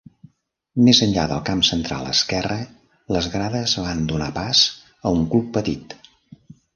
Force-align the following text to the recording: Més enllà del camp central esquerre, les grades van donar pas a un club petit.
Més 0.85 0.99
enllà 1.07 1.25
del 1.31 1.41
camp 1.49 1.59
central 1.67 2.07
esquerre, 2.13 2.57
les 3.17 3.27
grades 3.33 3.75
van 3.83 4.01
donar 4.13 4.31
pas 4.39 4.63
a 5.11 5.13
un 5.19 5.29
club 5.35 5.53
petit. 5.59 5.95